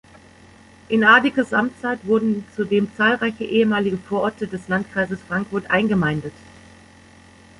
In 0.89 1.03
Adickes' 1.03 1.53
Amtszeit 1.53 2.07
wurden 2.07 2.43
zudem 2.55 2.89
zahlreiche 2.97 3.43
ehemalige 3.43 3.97
Vororte 3.99 4.47
des 4.47 4.67
Landkreises 4.67 5.19
Frankfurt 5.21 5.69
eingemeindet. 5.69 6.33